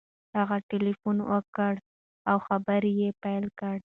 هغه 0.37 0.57
ټلیفون 0.69 1.17
اوکې 1.31 1.47
کړ 1.57 1.73
او 2.29 2.37
خبرې 2.47 2.91
یې 3.01 3.09
پیل 3.23 3.45
کړې. 3.59 3.81